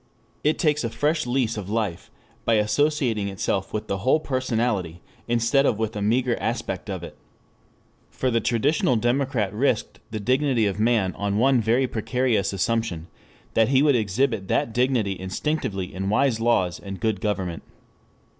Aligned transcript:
It 0.43 0.57
takes 0.57 0.83
a 0.83 0.89
fresh 0.89 1.27
lease 1.27 1.57
of 1.57 1.69
life 1.69 2.09
by 2.43 2.55
associating 2.55 3.27
itself 3.27 3.71
with 3.71 3.85
the 3.85 3.99
whole 3.99 4.19
personality 4.19 4.99
instead 5.27 5.63
of 5.67 5.77
with 5.77 5.95
a 5.95 6.01
meager 6.01 6.35
aspect 6.39 6.89
of 6.89 7.03
it. 7.03 7.15
For 8.09 8.31
the 8.31 8.41
traditional 8.41 8.95
democrat 8.95 9.53
risked 9.53 9.99
the 10.09 10.19
dignity 10.19 10.65
of 10.65 10.79
man 10.79 11.13
on 11.19 11.37
one 11.37 11.61
very 11.61 11.85
precarious 11.85 12.51
assumption, 12.51 13.09
that 13.53 13.69
he 13.69 13.83
would 13.83 13.95
exhibit 13.95 14.47
that 14.47 14.73
dignity 14.73 15.19
instinctively 15.19 15.93
in 15.93 16.09
wise 16.09 16.39
laws 16.39 16.79
and 16.79 16.99
good 16.99 17.21
government. 17.21 17.61